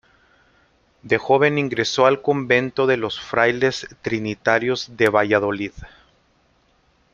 [1.03, 5.73] De joven ingresó al convento de los frailes trinitarios de Valladolid.